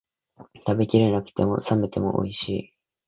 [0.65, 2.73] 食べきれなくても、冷めてもおいしい